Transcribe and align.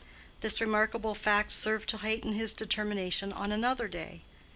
This 0.39 0.59
remarkable 0.59 1.13
fact 1.13 1.51
served 1.51 1.87
to 1.89 1.97
heighten 1.97 2.33
his 2.33 2.55
determination 2.55 3.31
on 3.31 3.51
another 3.51 3.87
day. 3.87 4.23